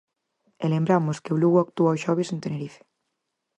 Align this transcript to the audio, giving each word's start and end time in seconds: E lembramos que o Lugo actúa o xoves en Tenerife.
E 0.63 0.65
lembramos 0.73 1.17
que 1.23 1.33
o 1.35 1.39
Lugo 1.41 1.59
actúa 1.61 1.95
o 1.95 2.01
xoves 2.03 2.29
en 2.33 2.39
Tenerife. 2.43 2.81